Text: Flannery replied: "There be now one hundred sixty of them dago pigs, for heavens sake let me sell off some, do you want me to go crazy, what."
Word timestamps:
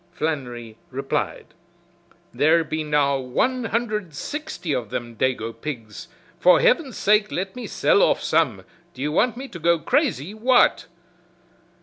Flannery 0.13 0.79
replied: 0.89 1.53
"There 2.33 2.63
be 2.63 2.83
now 2.83 3.19
one 3.19 3.65
hundred 3.65 4.15
sixty 4.15 4.73
of 4.73 4.89
them 4.89 5.15
dago 5.15 5.53
pigs, 5.53 6.07
for 6.39 6.59
heavens 6.59 6.97
sake 6.97 7.31
let 7.31 7.55
me 7.55 7.67
sell 7.67 8.01
off 8.01 8.19
some, 8.19 8.65
do 8.95 9.01
you 9.03 9.11
want 9.11 9.37
me 9.37 9.47
to 9.49 9.59
go 9.59 9.77
crazy, 9.77 10.33
what." 10.33 10.87